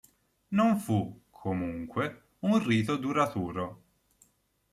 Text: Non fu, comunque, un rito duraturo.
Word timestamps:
Non 0.57 0.77
fu, 0.79 1.25
comunque, 1.29 2.29
un 2.39 2.65
rito 2.65 2.95
duraturo. 2.97 3.83